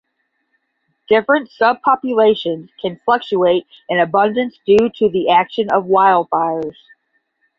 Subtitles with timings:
[1.09, 6.75] Different subpopulations can fluctuate in abundance due to the action of wildfires.